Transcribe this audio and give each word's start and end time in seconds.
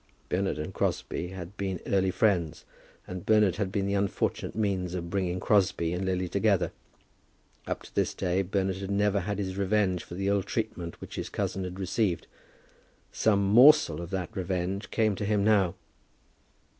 Bernard 0.29 0.57
and 0.57 0.73
Crosbie 0.73 1.27
had 1.27 1.55
been 1.57 1.79
early 1.85 2.09
friends, 2.09 2.65
and 3.05 3.23
Bernard 3.23 3.57
had 3.57 3.71
been 3.71 3.85
the 3.85 3.93
unfortunate 3.93 4.55
means 4.55 4.95
of 4.95 5.11
bringing 5.11 5.39
Crosbie 5.39 5.93
and 5.93 6.05
Lily 6.05 6.27
together. 6.27 6.71
Up 7.67 7.83
to 7.83 7.93
this 7.93 8.15
day, 8.15 8.41
Bernard 8.41 8.77
had 8.77 8.89
never 8.89 9.19
had 9.19 9.37
his 9.37 9.57
revenge 9.59 10.03
for 10.03 10.15
the 10.15 10.27
ill 10.27 10.41
treatment 10.41 10.99
which 11.01 11.17
his 11.17 11.29
cousin 11.29 11.63
had 11.65 11.79
received. 11.79 12.25
Some 13.11 13.43
morsel 13.43 14.01
of 14.01 14.09
that 14.09 14.35
revenge 14.35 14.89
came 14.89 15.13
to 15.17 15.23
him 15.23 15.43
now. 15.43 15.75